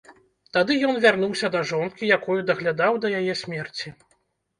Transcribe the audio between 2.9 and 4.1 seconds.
да яе смерці.